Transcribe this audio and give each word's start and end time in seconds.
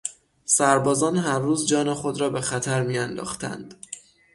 سربازان 0.45 1.17
هر 1.17 1.39
روز 1.39 1.67
جان 1.67 1.93
خود 1.93 2.19
را 2.21 2.29
به 2.29 2.41
خطر 2.41 2.81
میانداختند. 2.83 3.85